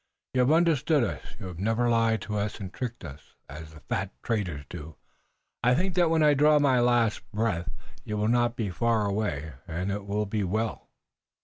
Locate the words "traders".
4.23-4.65